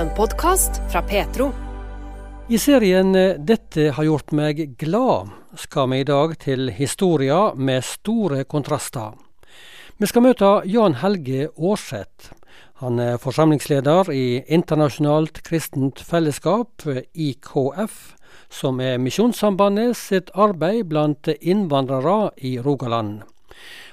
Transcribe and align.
en 0.00 0.10
podkast 0.16 0.80
fra 0.92 1.02
Petro. 1.02 1.50
I 2.48 2.58
serien 2.58 3.12
eh, 3.14 3.36
'Dette 3.36 3.90
har 3.92 4.04
gjort 4.04 4.32
meg 4.32 4.62
glad' 4.80 5.28
skal 5.60 5.90
vi 5.90 5.98
i 6.00 6.06
dag 6.08 6.32
til 6.40 6.70
historia 6.72 7.52
med 7.54 7.84
store 7.84 8.44
kontraster. 8.48 9.12
Vi 10.00 10.08
skal 10.08 10.24
møte 10.24 10.54
Jan 10.64 10.96
Helge 11.02 11.50
Aarseth. 11.52 12.32
Han 12.80 12.96
er 12.98 13.20
forsamlingsleder 13.20 14.08
i 14.14 14.40
Internasjonalt 14.48 15.42
kristent 15.44 16.00
fellesskap, 16.00 16.86
IKF, 17.12 18.16
som 18.48 18.80
er 18.80 18.96
Misjonssambandet 18.96 19.98
sitt 20.00 20.32
arbeid 20.32 20.88
blant 20.88 21.28
innvandrere 21.28 22.30
i 22.40 22.56
Rogaland. 22.56 23.18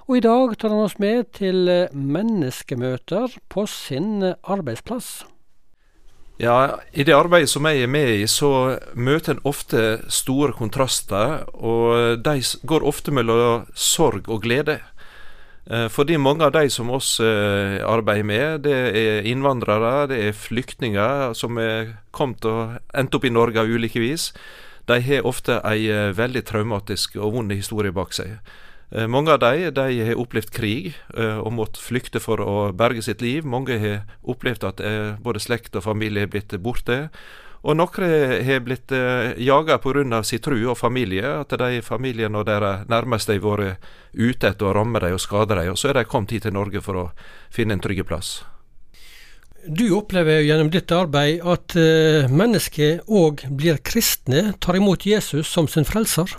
Og 0.08 0.22
i 0.22 0.24
dag 0.24 0.56
tar 0.56 0.72
han 0.72 0.86
oss 0.88 1.02
med 1.04 1.34
til 1.36 1.68
menneskemøter 1.92 3.42
på 3.52 3.68
sin 3.68 4.24
arbeidsplass. 4.24 5.26
Ja, 6.38 6.80
I 6.94 7.02
det 7.04 7.16
arbeidet 7.18 7.50
som 7.50 7.66
jeg 7.66 7.82
er 7.82 7.90
med 7.90 8.12
i, 8.14 8.28
så 8.30 8.78
møter 8.94 9.34
en 9.34 9.42
ofte 9.48 10.04
store 10.14 10.54
kontraster. 10.54 11.48
Og 11.54 12.22
de 12.22 12.36
går 12.70 12.86
ofte 12.86 13.12
mellom 13.12 13.66
sorg 13.74 14.30
og 14.30 14.44
glede. 14.46 14.78
Eh, 15.68 15.88
fordi 15.92 16.16
mange 16.18 16.46
av 16.46 16.54
de 16.56 16.70
som 16.72 16.92
oss 16.96 17.18
eh, 17.20 17.82
arbeider 17.84 18.24
med, 18.24 18.62
det 18.64 18.76
er 19.02 19.26
innvandrere, 19.28 20.08
det 20.08 20.22
er 20.30 20.38
flyktninger 20.38 21.34
som 21.36 21.58
er 21.60 21.98
kommet 22.16 22.46
og 22.48 22.78
endt 22.96 23.18
opp 23.18 23.28
i 23.28 23.34
Norge 23.34 23.60
av 23.60 23.68
ulike 23.68 24.00
vis. 24.00 24.30
De 24.88 25.02
har 25.04 25.28
ofte 25.28 25.60
ei 25.68 25.90
eh, 25.92 26.14
veldig 26.16 26.46
traumatisk 26.48 27.18
og 27.20 27.34
vond 27.36 27.52
historie 27.52 27.92
bak 27.92 28.16
seg. 28.16 28.38
Mange 28.88 29.34
av 29.34 29.42
de, 29.42 29.68
de 29.76 29.96
har 30.08 30.20
opplevd 30.22 30.54
krig 30.56 30.94
og 31.12 31.50
måttet 31.52 31.82
flykte 31.84 32.22
for 32.24 32.40
å 32.40 32.54
berge 32.72 33.02
sitt 33.04 33.20
liv. 33.20 33.44
Mange 33.44 33.76
har 33.82 34.06
opplevd 34.24 34.64
at 34.64 34.84
både 35.20 35.42
slekt 35.44 35.76
og 35.76 35.84
familie 35.84 36.24
er 36.24 36.32
blitt 36.32 36.56
borte. 36.64 37.10
Og 37.68 37.76
noen 37.76 38.44
har 38.48 38.62
blitt 38.64 38.94
eh, 38.96 39.34
jaga 39.44 39.78
pga. 39.82 40.24
sin 40.24 40.40
tru 40.40 40.70
og 40.70 40.78
familie. 40.78 41.26
At 41.42 41.50
de 41.50 41.82
familiene 41.82 42.38
og 42.38 42.46
deres 42.46 42.88
nærmeste 42.88 43.34
har 43.34 43.42
vært 43.42 43.78
ute 44.14 44.48
etter 44.48 44.68
å 44.68 44.74
ramme 44.74 45.00
dem 45.00 45.14
og 45.14 45.20
skade 45.22 45.56
dem. 45.56 45.72
Og 45.72 45.78
så 45.78 45.90
er 45.90 46.00
de 46.00 46.06
kommet 46.06 46.32
hit 46.32 46.44
til 46.44 46.54
Norge 46.54 46.82
for 46.82 46.96
å 46.96 47.10
finne 47.50 47.74
en 47.74 47.82
trygg 47.82 48.06
plass. 48.08 48.44
Du 49.68 49.90
opplever 49.98 50.46
gjennom 50.46 50.70
ditt 50.72 50.92
arbeid 50.96 51.42
at 51.44 51.76
mennesker 52.32 53.02
òg 53.04 53.44
blir 53.52 53.82
kristne, 53.84 54.54
tar 54.64 54.78
imot 54.80 55.04
Jesus 55.04 55.50
som 55.52 55.68
sin 55.68 55.84
frelser? 55.84 56.38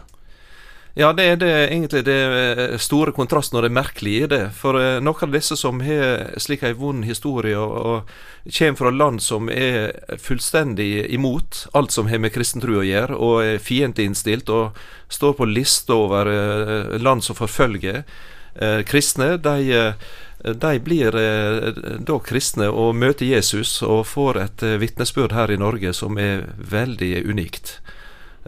Ja, 0.99 1.13
det 1.15 1.25
er 1.31 1.37
det, 1.39 1.49
egentlig 1.71 2.01
det 2.09 2.15
eh, 2.19 2.73
store 2.83 3.13
kontrasten 3.15 3.61
og 3.61 3.63
det 3.63 3.71
merkelige 3.71 4.25
i 4.25 4.29
det. 4.33 4.41
For 4.59 4.75
eh, 4.75 4.97
noen 4.99 5.29
av 5.29 5.35
disse 5.37 5.55
som 5.55 5.79
har 5.87 6.33
slik 6.43 6.65
ei 6.67 6.73
vond 6.75 7.05
historie 7.07 7.55
og, 7.55 7.77
og 7.79 8.49
kommer 8.57 8.81
fra 8.81 8.91
land 8.91 9.23
som 9.23 9.47
er 9.47 9.93
fullstendig 10.19 11.07
imot 11.15 11.69
alt 11.79 11.95
som 11.95 12.11
har 12.11 12.19
med 12.19 12.35
kristen 12.35 12.65
tro 12.65 12.81
å 12.81 12.87
gjøre, 12.87 13.15
og 13.15 13.45
er 13.45 13.63
fiendtlig 13.63 14.09
og 14.51 14.75
står 15.09 15.37
på 15.39 15.47
liste 15.47 15.95
over 15.95 16.33
eh, 16.33 16.99
land 16.99 17.23
som 17.23 17.39
forfølger 17.39 18.03
kristne, 18.91 19.37
de 19.39 19.93
de 20.43 20.79
blir 20.83 21.15
da 21.15 22.17
kristne 22.27 22.67
og 22.71 22.97
møter 22.99 23.27
Jesus 23.27 23.77
og 23.87 24.07
får 24.07 24.39
et 24.43 24.65
vitnesbyrd 24.83 25.35
her 25.37 25.53
i 25.55 25.59
Norge 25.61 25.93
som 25.95 26.19
er 26.19 26.43
veldig 26.59 27.23
unikt. 27.29 27.77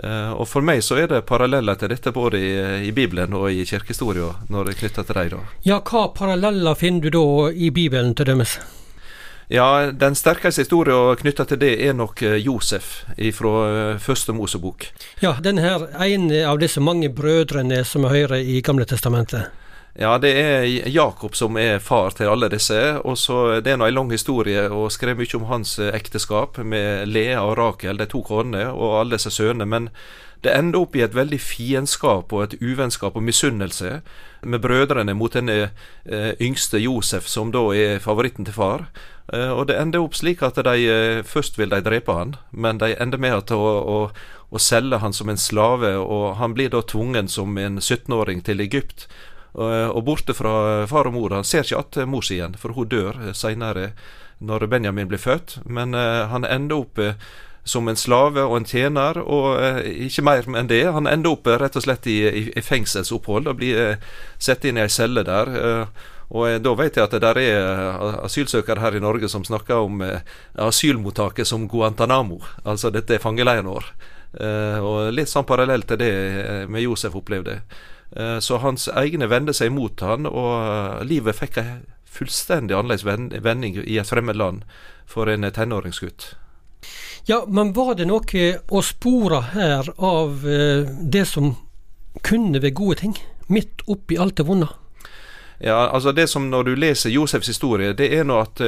Uh, 0.01 0.33
og 0.33 0.49
For 0.49 0.65
meg 0.65 0.83
så 0.85 0.97
er 1.03 1.11
det 1.11 1.23
paralleller 1.29 1.77
til 1.77 1.93
dette 1.93 2.13
både 2.17 2.41
i, 2.41 2.53
i 2.89 2.93
Bibelen 2.97 3.35
og 3.37 3.51
i 3.53 3.67
kirkehistoria 3.69 4.33
når 4.49 4.69
det 4.71 4.75
er 4.75 4.83
knytta 4.83 5.07
til 5.07 5.33
dem. 5.37 5.49
Ja, 5.67 5.81
hva 5.85 6.09
paralleller 6.17 6.79
finner 6.79 7.11
du 7.11 7.19
da 7.19 7.51
i 7.53 7.71
Bibelen 7.75 8.15
til 8.17 8.33
dømes? 8.33 8.59
Ja, 9.51 9.91
Den 9.93 10.15
sterkeste 10.15 10.63
historien 10.63 11.17
knytta 11.19 11.45
til 11.45 11.59
det 11.59 11.73
er 11.83 11.95
nok 11.99 12.23
eh, 12.23 12.37
Josef 12.39 13.01
fra 13.35 13.55
eh, 13.67 13.97
første 13.99 14.33
Mosebok. 14.33 14.87
Ja, 15.25 15.33
den 15.43 15.59
her 15.59 15.89
ene 15.99 16.45
av 16.47 16.61
disse 16.63 16.79
mange 16.81 17.11
brødrene 17.11 17.83
som 17.85 18.07
vi 18.07 18.13
hører 18.21 18.39
i 18.39 18.61
Gamle 18.63 18.87
testamentet. 18.87 19.51
Ja, 19.99 20.19
det 20.23 20.31
er 20.39 20.65
Jakob 20.87 21.35
som 21.35 21.57
er 21.59 21.81
far 21.83 22.15
til 22.15 22.31
alle 22.31 22.49
disse. 22.49 23.01
og 23.05 23.19
så 23.19 23.61
Det 23.61 23.73
er 23.73 23.75
en 23.75 23.95
lang 23.95 24.11
historie 24.11 24.71
og 24.71 24.93
skrev 24.93 25.17
mye 25.17 25.35
om 25.35 25.45
hans 25.45 25.79
eh, 25.79 25.95
ekteskap 25.95 26.59
med 26.59 27.09
Lea 27.09 27.43
og 27.43 27.59
Rakel, 27.59 27.99
de 27.99 28.07
to 28.07 28.23
konene, 28.23 28.71
og 28.71 29.01
alle 29.01 29.17
disse 29.17 29.31
sønnene. 29.31 29.67
Men 29.67 29.89
det 30.45 30.55
ender 30.57 30.81
opp 30.81 30.95
i 30.97 31.03
et 31.03 31.15
veldig 31.15 31.41
fiendskap 31.41 32.33
og 32.33 32.43
et 32.43 32.63
uvennskap 32.63 33.17
og 33.17 33.23
misunnelse 33.23 34.01
med 34.43 34.61
brødrene 34.61 35.15
mot 35.15 35.35
denne 35.35 35.71
eh, 36.07 36.35
yngste 36.41 36.79
Josef, 36.79 37.27
som 37.27 37.51
da 37.51 37.59
er 37.75 37.99
favoritten 37.99 38.45
til 38.45 38.55
far. 38.55 38.87
Eh, 39.33 39.51
og 39.51 39.67
det 39.67 39.77
ender 39.77 40.01
opp 40.01 40.15
slik 40.15 40.43
at 40.43 40.55
de 40.55 41.23
først 41.27 41.59
vil 41.59 41.71
de 41.71 41.83
drepe 41.83 42.13
han, 42.13 42.37
men 42.53 42.79
de 42.79 42.95
ender 42.95 43.19
med 43.19 43.51
å, 43.51 43.59
å, 43.59 44.11
å 44.51 44.59
selge 44.59 45.03
han 45.03 45.13
som 45.13 45.29
en 45.29 45.37
slave, 45.37 45.97
og 45.99 46.37
han 46.39 46.55
blir 46.55 46.71
da 46.71 46.81
tvungen 46.81 47.29
som 47.29 47.59
en 47.59 47.79
17-åring 47.79 48.45
til 48.47 48.61
Egypt 48.61 49.09
og 49.55 50.05
borte 50.07 50.35
fra 50.35 50.87
far 50.87 51.09
og 51.11 51.15
mor. 51.15 51.31
Han 51.31 51.45
ser 51.45 51.65
ikke 51.65 51.79
att 51.79 52.09
mor 52.09 52.23
si 52.23 52.35
igjen, 52.35 52.55
for 52.55 52.73
hun 52.73 52.89
dør 52.89 53.33
seinere 53.35 53.93
når 54.39 54.67
Benjamin 54.67 55.09
blir 55.09 55.19
født. 55.19 55.59
Men 55.65 55.95
han 55.95 56.45
ender 56.45 56.77
opp 56.77 57.01
som 57.65 57.89
en 57.89 57.97
slave 57.97 58.43
og 58.43 58.57
en 58.57 58.65
tjener, 58.65 59.19
og 59.21 59.83
ikke 59.85 60.25
mer 60.25 60.47
enn 60.49 60.71
det. 60.71 60.85
Han 60.93 61.07
ender 61.11 61.35
opp 61.35 61.47
rett 61.47 61.77
og 61.77 61.85
slett 61.85 62.07
i, 62.07 62.21
i 62.57 62.63
fengselsopphold 62.65 63.51
og 63.51 63.59
blir 63.61 63.99
satt 64.39 64.65
inn 64.65 64.79
i 64.79 64.87
ei 64.87 64.93
celle 64.93 65.25
der. 65.27 65.53
Og 66.31 66.63
Da 66.63 66.75
vet 66.79 66.97
jeg 66.97 67.05
at 67.05 67.11
det 67.17 67.23
der 67.25 67.39
er 67.43 68.23
asylsøkere 68.25 68.81
her 68.81 68.97
i 68.97 69.03
Norge 69.03 69.29
som 69.29 69.45
snakker 69.45 69.83
om 69.83 70.03
asylmottaket 70.55 71.47
som 71.47 71.69
Guantánamo, 71.69 72.39
altså 72.65 72.91
dette 72.91 73.17
er 73.17 73.23
fangeleiren 73.23 73.67
vår. 73.67 73.89
og 74.81 75.13
Litt 75.13 75.29
sånn 75.29 75.49
parallell 75.49 75.83
til 75.83 75.99
det 75.99 76.13
med 76.71 76.87
Josef 76.87 77.17
opplevde. 77.19 77.61
Eh, 78.17 78.39
så 78.39 78.59
hans 78.59 78.89
egne 78.89 79.29
vendte 79.31 79.55
seg 79.55 79.73
mot 79.75 80.03
han, 80.03 80.27
og 80.27 80.53
eh, 80.59 81.03
livet 81.07 81.39
fikk 81.39 81.61
en 81.63 81.73
fullstendig 82.11 82.75
annerledes 82.75 83.07
vending 83.45 83.79
i 83.85 83.99
et 84.01 84.11
fremmed 84.11 84.39
land 84.39 84.65
for 85.07 85.31
en 85.31 85.47
tenåringsgutt. 85.47 86.35
Ja, 87.29 87.45
men 87.47 87.75
var 87.77 87.95
det 87.95 88.09
noe 88.09 88.47
å 88.71 88.83
spore 88.83 89.43
her 89.55 89.93
av 89.97 90.47
eh, 90.49 90.89
det 91.01 91.27
som 91.31 91.55
kunne 92.27 92.59
være 92.59 92.75
gode 92.75 93.03
ting, 93.05 93.19
midt 93.47 93.85
oppi 93.87 94.19
alt 94.19 94.41
det 94.41 94.49
vonde? 94.49 94.71
Ja, 95.61 95.91
altså 95.93 96.11
det 96.17 96.27
som 96.33 96.49
når 96.51 96.71
du 96.71 96.75
leser 96.75 97.13
Josefs 97.13 97.51
historie, 97.53 97.93
det 97.93 98.09
er 98.17 98.25
nå 98.25 98.39
at 98.41 98.63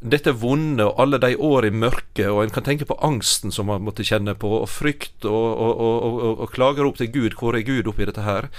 dette 0.00 0.32
vonde 0.36 0.84
og 0.84 1.00
alle 1.00 1.18
de 1.22 1.32
år 1.40 1.66
i 1.66 1.72
mørket, 1.72 2.28
og 2.28 2.42
en 2.42 2.52
kan 2.52 2.66
tenke 2.66 2.86
på 2.88 2.98
angsten 3.04 3.52
som 3.54 3.70
man 3.70 3.84
måtte 3.84 4.04
kjenne 4.04 4.36
på, 4.36 4.50
og 4.60 4.68
frykt, 4.68 5.24
og, 5.24 5.46
og, 5.56 5.80
og, 5.80 6.42
og 6.44 6.52
klager 6.52 6.88
opp 6.88 7.00
til 7.00 7.10
Gud. 7.14 7.38
Hvor 7.38 7.56
er 7.56 7.64
Gud 7.66 7.88
oppi 7.88 8.08
dette 8.08 8.26
her? 8.26 8.50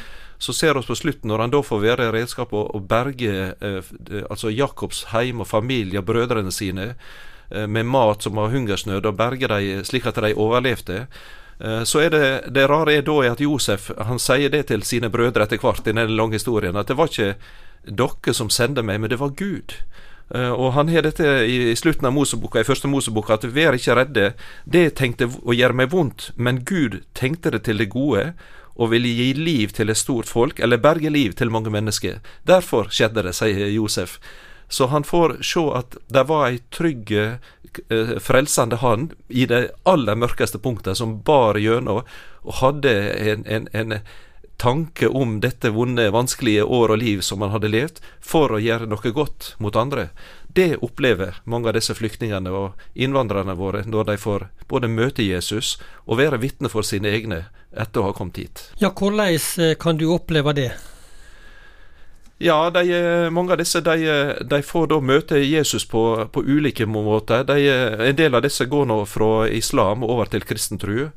Så 0.42 0.54
ser 0.54 0.78
vi 0.78 0.86
på 0.86 0.98
slutten, 0.98 1.30
når 1.30 1.46
han 1.46 1.54
da 1.54 1.62
får 1.66 1.82
være 1.82 2.12
redskap 2.14 2.54
og, 2.54 2.70
og 2.76 2.86
berge 2.90 3.54
eh, 3.54 3.92
altså 4.30 4.54
Jakobs 4.54 5.08
heim 5.14 5.42
og 5.42 5.50
familie 5.50 6.02
og 6.02 6.10
brødrene 6.10 6.54
sine 6.54 6.92
eh, 7.50 7.66
med 7.66 7.90
mat 7.90 8.26
som 8.26 8.38
har 8.38 8.54
hungersnød, 8.54 9.06
og 9.06 9.18
berge 9.18 9.50
dem 9.50 9.86
slik 9.86 10.06
at 10.10 10.22
de 10.22 10.34
overlevde. 10.38 11.06
Eh, 11.60 11.84
så 11.90 12.06
er 12.06 12.14
det, 12.14 12.26
det 12.54 12.68
rare 12.70 13.00
er 13.00 13.06
da 13.06 13.18
at 13.32 13.42
Josef 13.42 13.90
han 13.98 14.22
sier 14.22 14.54
det 14.54 14.68
til 14.70 14.86
sine 14.86 15.10
brødre 15.14 15.46
etter 15.46 15.62
hvert 15.62 15.88
i 15.88 15.94
den 15.94 16.18
lange 16.18 16.38
historien, 16.38 16.78
at 16.78 16.90
det 16.90 16.98
var 16.98 17.10
ikke 17.10 17.38
dere 17.88 18.34
som 18.34 18.50
sendte 18.54 18.84
meg, 18.86 19.02
men 19.02 19.10
det 19.10 19.22
var 19.22 19.34
Gud. 19.38 19.74
Uh, 20.36 20.52
og 20.52 20.74
han 20.76 20.90
har 20.92 21.06
dette 21.06 21.24
i, 21.48 21.76
slutten 21.80 22.08
av 22.10 22.16
Moseboka, 22.16 22.60
i 22.60 22.68
første 22.68 22.90
Moseboka, 22.92 23.38
at 23.38 23.48
vær 23.56 23.78
ikke 23.78 23.96
redde, 23.96 24.32
det 24.66 24.90
tenkte 25.00 25.30
å 25.32 25.56
gjøre 25.56 25.78
meg 25.80 25.94
vondt, 25.94 26.32
men 26.36 26.66
Gud 26.68 27.02
tenkte 27.16 27.54
det 27.56 27.64
til 27.68 27.80
det 27.80 27.90
gode, 27.94 28.34
og 28.78 28.92
ville 28.92 29.10
gi 29.10 29.32
liv 29.34 29.72
til 29.74 29.90
et 29.90 29.98
stort 29.98 30.30
folk, 30.30 30.60
eller 30.60 30.84
berge 30.84 31.10
liv 31.10 31.34
til 31.34 31.50
mange 31.50 31.72
mennesker. 31.74 32.20
Derfor 32.46 32.92
skjedde 32.94 33.24
det, 33.26 33.34
sier 33.34 33.72
Josef. 33.72 34.20
Så 34.70 34.90
han 34.92 35.08
får 35.08 35.40
se 35.48 35.64
at 35.80 35.96
det 36.12 36.26
var 36.28 36.50
ei 36.52 36.60
trygg, 36.76 37.14
uh, 37.16 38.16
frelsende 38.20 38.84
hand 38.84 39.16
i 39.30 39.48
de 39.48 39.70
aller 39.88 40.20
mørkeste 40.20 40.60
punktene, 40.60 40.96
som 41.00 41.22
bar 41.24 41.58
gjennom, 41.62 42.04
og 42.44 42.60
hadde 42.60 42.94
en, 43.16 43.48
en, 43.48 43.72
en 43.72 44.02
tanke 44.58 45.08
om 45.08 45.40
dette 45.40 45.70
vonde, 45.70 46.10
vanskelige 46.12 46.64
år 46.64 46.94
og 46.96 47.02
liv 47.02 47.22
som 47.22 47.40
man 47.44 47.54
hadde 47.54 47.70
levd, 47.72 48.02
for 48.22 48.52
å 48.54 48.62
gjøre 48.62 48.90
noe 48.90 49.14
godt 49.14 49.54
mot 49.64 49.76
andre. 49.78 50.10
Det 50.58 50.80
opplever 50.82 51.38
mange 51.46 51.70
av 51.70 51.78
disse 51.78 51.94
flyktningene 51.94 52.50
og 52.50 52.98
innvandrerne 52.98 53.54
våre 53.58 53.84
når 53.86 54.12
de 54.12 54.18
får 54.18 54.48
både 54.68 54.90
møte 54.90 55.26
Jesus 55.26 55.76
og 56.06 56.18
være 56.22 56.42
vitne 56.42 56.72
for 56.74 56.88
sine 56.88 57.12
egne 57.14 57.46
etter 57.78 58.02
å 58.02 58.10
ha 58.10 58.16
kommet 58.18 58.42
hit. 58.42 58.64
Ja, 58.82 58.90
Hvordan 58.90 59.38
eh, 59.38 59.76
kan 59.78 60.00
du 60.02 60.08
oppleve 60.10 60.56
det? 60.58 60.72
Ja, 62.42 62.70
de, 62.70 62.84
eh, 62.94 63.30
mange 63.34 63.54
av 63.54 63.62
disse 63.62 63.82
de, 63.82 63.98
eh, 64.06 64.44
de, 64.46 64.62
får 64.62 64.88
da 64.88 65.00
møte 65.02 65.40
Jesus 65.42 65.86
på, 65.86 66.04
på 66.32 66.44
ulike 66.46 66.86
måter. 66.86 67.44
De, 67.44 67.58
en 68.10 68.18
del 68.18 68.38
av 68.38 68.46
disse 68.46 68.66
går 68.66 68.86
nå 68.90 69.04
fra 69.06 69.48
islam 69.50 70.06
over 70.06 70.30
til 70.30 70.46
kristen 70.46 70.82
tro. 70.82 71.10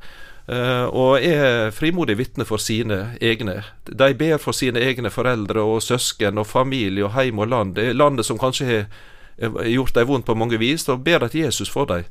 Uh, 0.51 0.87
og 0.91 1.23
er 1.23 1.69
frimodig 1.71 2.17
vitne 2.19 2.43
for 2.43 2.59
sine 2.59 3.13
egne. 3.23 3.61
De 3.87 4.09
ber 4.19 4.35
for 4.41 4.51
sine 4.51 4.81
egne 4.83 5.07
foreldre 5.13 5.63
og 5.63 5.79
søsken 5.85 6.41
og 6.41 6.49
familie 6.49 7.05
og 7.07 7.13
heim 7.15 7.39
og 7.39 7.47
land. 7.47 7.75
Det 7.77 7.85
er 7.87 7.95
landet 7.95 8.27
som 8.27 8.39
kanskje 8.41 8.67
har 8.67 9.63
gjort 9.71 9.95
dem 9.95 10.09
vondt 10.09 10.27
på 10.27 10.35
mange 10.35 10.59
vis, 10.59 10.89
og 10.91 11.05
ber 11.05 11.23
at 11.23 11.35
Jesus 11.35 11.71
for 11.71 11.87
dem. 11.87 12.03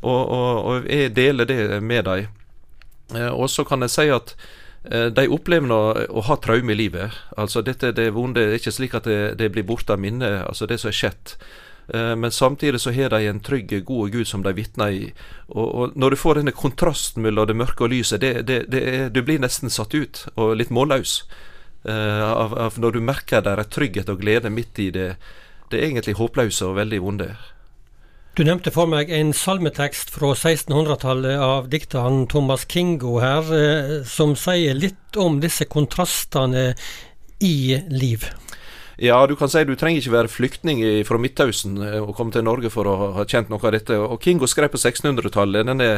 Og, 0.00 0.28
og, 0.28 0.64
og 0.64 0.88
jeg 0.88 1.12
deler 1.16 1.44
det 1.44 1.82
med 1.82 2.08
dem. 2.08 2.26
Og 3.36 3.50
så 3.50 3.64
kan 3.68 3.84
jeg 3.84 3.92
si 3.92 4.08
at 4.08 4.34
de 4.84 5.28
opplever 5.32 5.70
å, 5.72 5.82
å 6.08 6.24
ha 6.24 6.36
traume 6.40 6.72
i 6.72 6.78
livet. 6.78 7.12
Altså 7.36 7.62
dette 7.64 7.92
det 7.92 8.10
vonde 8.16 8.40
det 8.40 8.48
er 8.48 8.58
ikke 8.62 8.74
slik 8.74 8.96
at 8.96 9.04
det, 9.08 9.38
det 9.40 9.52
blir 9.52 9.64
borte 9.64 9.92
av 9.92 10.00
minnet, 10.00 10.42
altså 10.48 10.66
det 10.66 10.80
som 10.80 10.88
er 10.88 10.98
skjedd. 10.98 11.36
Men 11.92 12.32
samtidig 12.32 12.78
så 12.80 12.94
har 12.96 13.10
de 13.12 13.26
en 13.28 13.40
trygg, 13.44 13.72
god 13.84 14.14
Gud 14.14 14.28
som 14.28 14.40
de 14.42 14.54
vitner 14.56 14.88
i. 14.88 15.02
Og, 15.48 15.66
og, 15.68 15.96
Når 16.00 16.14
du 16.14 16.16
får 16.16 16.40
denne 16.40 16.54
kontrasten 16.56 17.20
mellom 17.22 17.50
det 17.50 17.56
mørke 17.60 17.84
og 17.84 17.92
lyset, 17.92 18.22
det, 18.22 18.46
det, 18.48 18.62
det, 18.72 18.84
du 19.12 19.20
blir 19.20 19.42
nesten 19.42 19.68
satt 19.68 19.92
ut 19.92 20.22
og 20.34 20.54
litt 20.56 20.72
målløs. 20.72 21.18
Uh, 21.84 22.24
av, 22.24 22.54
av, 22.56 22.78
når 22.80 22.96
du 22.96 23.02
merker 23.04 23.44
der 23.44 23.60
er 23.60 23.68
trygghet 23.68 24.08
og 24.08 24.22
glede 24.24 24.48
midt 24.48 24.80
i 24.80 24.88
det, 24.94 25.10
det 25.68 25.80
er 25.80 25.90
egentlig 25.90 26.16
håpløse 26.16 26.64
og 26.64 26.78
veldig 26.78 27.02
vonde. 27.04 27.28
Du 28.34 28.42
nevnte 28.42 28.72
for 28.74 28.90
meg 28.90 29.12
en 29.14 29.28
salmetekst 29.36 30.08
fra 30.10 30.32
1600-tallet 30.34 31.38
av 31.38 31.68
dikteren 31.70 32.24
Thomas 32.26 32.64
Kingo 32.66 33.20
her, 33.22 33.50
eh, 33.54 33.92
som 34.10 34.34
sier 34.34 34.74
litt 34.74 35.18
om 35.20 35.38
disse 35.44 35.68
kontrastene 35.70 36.72
i 37.38 37.78
liv. 37.94 38.26
Ja, 38.96 39.26
du 39.26 39.34
kan 39.34 39.50
si 39.50 39.64
du 39.66 39.74
trenger 39.74 39.98
ikke 39.98 40.14
være 40.14 40.30
flyktning 40.30 40.80
fra 41.06 41.18
Midtøsten 41.18 41.80
eh, 41.82 41.98
og 41.98 42.14
komme 42.14 42.34
til 42.34 42.44
Norge 42.46 42.70
for 42.70 42.86
å 42.86 42.94
ha 43.16 43.24
kjent 43.26 43.50
noe 43.50 43.62
av 43.62 43.74
dette. 43.74 43.96
Og 43.98 44.20
Kingo 44.22 44.46
skrev 44.46 44.70
på 44.70 44.78
1600-tallet 44.78 45.66
denne 45.66 45.88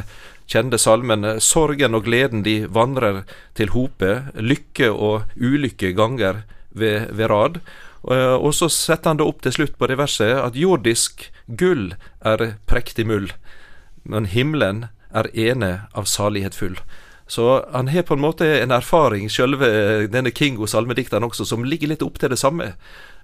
kjente 0.48 0.81
salmen 0.81 1.26
'Sorgen 1.43 1.98
og 1.98 2.06
gleden 2.08 2.44
de 2.46 2.62
vandrer 2.64 3.25
til 3.58 3.75
hope, 3.76 4.32
lykke 4.40 4.88
og 4.93 5.28
ulykke 5.37 5.93
ganger 5.93 6.44
ved, 6.72 7.12
ved 7.12 7.28
rad'. 7.28 7.60
Eh, 8.08 8.37
og 8.40 8.54
så 8.54 8.70
setter 8.72 9.12
han 9.12 9.20
det 9.20 9.28
opp 9.28 9.43
til 9.44 9.52
slutt 9.52 9.76
på 9.76 9.88
det 9.90 9.98
verset 10.00 10.32
at 10.40 10.56
jordisk 10.56 11.28
gull 11.46 11.93
er 12.25 12.56
prektig 12.66 13.06
mull, 13.06 13.28
men 14.04 14.25
himmelen 14.31 14.87
er 15.12 15.28
ene 15.34 15.88
av 15.93 16.08
salighet 16.08 16.54
full. 16.54 16.78
Så 17.26 17.64
han 17.73 17.88
har 17.88 18.06
på 18.06 18.14
en 18.14 18.23
måte 18.23 18.46
en 18.61 18.70
erfaring, 18.70 19.26
sjølve 19.31 20.06
denne 20.12 20.31
Kingo 20.31 20.69
salmedikteren 20.70 21.26
også, 21.26 21.44
som 21.44 21.67
ligger 21.67 21.90
litt 21.90 22.05
opp 22.06 22.20
til 22.23 22.31
det 22.31 22.38
samme. 22.38 22.73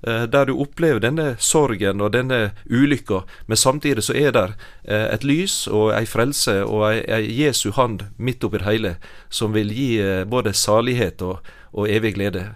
Eh, 0.02 0.25
der 0.26 0.49
du 0.50 0.56
opplever 0.58 0.99
denne 0.99 1.37
sorgen 1.38 2.02
og 2.02 2.10
denne 2.16 2.50
ulykka, 2.66 3.22
men 3.46 3.56
samtidig 3.56 4.02
så 4.02 4.16
er 4.19 4.34
der 4.34 4.56
eh, 4.82 5.06
et 5.14 5.22
lys 5.22 5.69
og 5.70 5.93
ei 5.94 6.02
frelse 6.10 6.64
og 6.64 6.88
ei, 6.88 7.04
ei 7.06 7.31
Jesu 7.44 7.70
hand 7.78 8.08
midt 8.19 8.43
oppi 8.43 8.58
det 8.58 8.66
hele, 8.66 8.96
som 9.31 9.54
vil 9.54 9.70
gi 9.70 10.02
både 10.26 10.52
salighet 10.52 11.22
og, 11.22 11.38
og 11.72 11.87
evig 11.87 12.16
glede. 12.19 12.48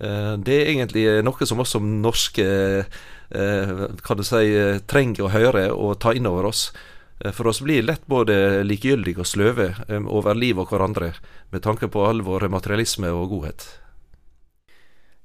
Eh, 0.00 0.34
det 0.42 0.54
er 0.60 0.72
egentlig 0.72 1.06
noe 1.26 1.46
som 1.48 1.62
oss 1.62 1.74
som 1.74 1.86
norske 2.02 2.44
eh, 2.48 3.72
kan 4.04 4.18
du 4.18 4.24
si, 4.26 4.44
trenger 4.90 5.26
å 5.26 5.32
høre 5.34 5.68
og 5.74 5.98
ta 6.02 6.14
inn 6.14 6.28
over 6.30 6.50
oss. 6.52 6.68
Eh, 7.24 7.32
for 7.32 7.50
oss 7.50 7.60
blir 7.60 7.82
lett 7.82 8.06
både 8.06 8.62
likegyldige 8.66 9.24
og 9.24 9.28
sløve 9.28 9.72
over 10.06 10.38
livet 10.38 10.66
og 10.66 10.72
hverandre, 10.72 11.12
med 11.50 11.62
tanke 11.62 11.90
på 11.90 12.06
all 12.06 12.22
vår 12.22 12.48
materialisme 12.48 13.10
og 13.12 13.28
godhet. 13.34 13.66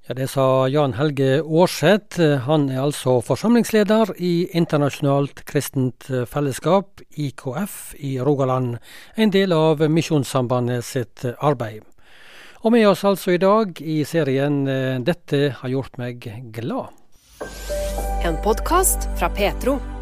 Ja, 0.08 0.14
Det 0.14 0.28
sa 0.28 0.68
Jan 0.68 0.98
Helge 1.00 1.40
Aarseth. 1.40 2.20
Han 2.44 2.70
er 2.70 2.82
altså 2.84 3.22
forsamlingsleder 3.24 4.12
i 4.20 4.50
Internasjonalt 4.52 5.46
kristent 5.46 6.10
fellesskap, 6.28 7.00
IKF, 7.16 7.96
i 8.00 8.20
Rogaland, 8.20 8.78
en 9.16 9.32
del 9.32 9.54
av 9.54 9.80
Misjonssambandet 9.80 10.84
sitt 10.84 11.24
arbeid. 11.40 11.84
Og 12.64 12.72
med 12.72 12.88
oss 12.88 13.04
altså 13.04 13.34
i 13.36 13.40
dag 13.42 13.80
i 13.80 14.04
serien 14.08 14.68
eh, 14.68 15.00
'Dette 15.00 15.56
har 15.60 15.70
gjort 15.70 15.98
meg 16.00 16.24
glad'. 16.56 16.92
En 18.24 18.40
podkast 18.44 19.10
fra 19.20 19.30
Petro. 19.30 19.93